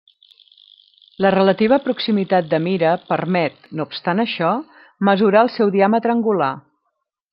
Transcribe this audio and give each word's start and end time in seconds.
La 1.25 1.31
relativa 1.35 1.77
proximitat 1.83 2.49
de 2.53 2.59
Mira 2.67 2.93
permet, 3.11 3.69
no 3.81 3.87
obstant 3.91 4.25
això, 4.25 4.55
mesurar 5.11 5.45
el 5.47 5.53
seu 5.59 5.75
diàmetre 5.77 6.15
angular. 6.19 6.51